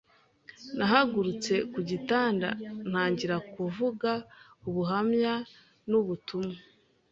nahagurutse 0.77 1.53
ku 1.73 1.79
gitanda 1.89 2.47
ntangira 2.89 3.35
kuvuga 3.53 4.11
ubuhamya 4.67 5.33
n’ubutumwa 5.89 6.57